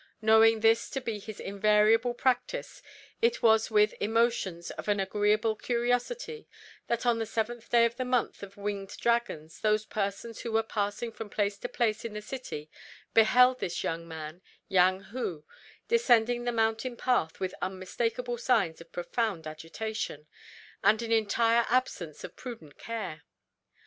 Knowing 0.19 0.61
this 0.61 0.89
to 0.89 0.99
be 0.99 1.19
his 1.19 1.39
invariable 1.39 2.15
practice, 2.15 2.81
it 3.21 3.43
was 3.43 3.69
with 3.69 3.93
emotions 3.99 4.71
of 4.71 4.87
an 4.87 4.99
agreeable 4.99 5.55
curiosity 5.55 6.47
that 6.87 7.05
on 7.05 7.19
the 7.19 7.25
seventh 7.27 7.69
day 7.69 7.85
of 7.85 7.97
the 7.97 8.03
month 8.03 8.41
of 8.41 8.57
Winged 8.57 8.97
Dragons 8.99 9.59
those 9.59 9.85
persons 9.85 10.39
who 10.39 10.51
were 10.51 10.63
passing 10.63 11.11
from 11.11 11.29
place 11.29 11.59
to 11.59 11.69
place 11.69 12.03
in 12.03 12.13
the 12.13 12.21
city 12.23 12.67
beheld 13.13 13.59
this 13.59 13.83
young 13.83 14.07
man, 14.07 14.41
Yang 14.67 15.01
Hu, 15.11 15.45
descending 15.87 16.45
the 16.45 16.51
mountain 16.51 16.97
path 16.97 17.39
with 17.39 17.53
unmistakable 17.61 18.39
signs 18.39 18.81
of 18.81 18.91
profound 18.91 19.45
agitation, 19.45 20.25
and 20.83 21.03
an 21.03 21.11
entire 21.11 21.67
absence 21.69 22.23
of 22.23 22.35
prudent 22.35 22.79
care. 22.79 23.21